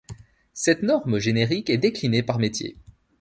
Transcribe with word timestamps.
Cette 0.55 0.81
norme 0.81 1.19
générique 1.19 1.69
est 1.69 1.77
déclinée 1.77 2.23
par 2.23 2.39
métier. 2.39 2.75